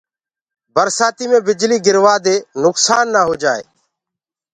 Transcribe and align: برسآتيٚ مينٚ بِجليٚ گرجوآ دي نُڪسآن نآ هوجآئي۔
برسآتيٚ 0.73 1.29
مينٚ 1.31 1.45
بِجليٚ 1.47 1.83
گرجوآ 1.85 2.15
دي 2.25 2.35
نُڪسآن 2.63 3.05
نآ 3.13 3.21
هوجآئي۔ 3.27 3.63